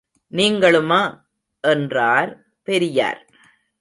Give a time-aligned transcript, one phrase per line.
[0.31, 1.19] நீங்களுமா?
[1.61, 2.45] என்றார்
[2.63, 3.25] பெரியார்.